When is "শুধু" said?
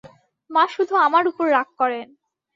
0.67-0.93